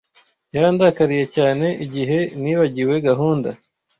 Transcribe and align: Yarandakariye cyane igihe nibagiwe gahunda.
Yarandakariye 0.55 1.25
cyane 1.35 1.67
igihe 1.85 2.19
nibagiwe 2.41 2.95
gahunda. 3.07 3.49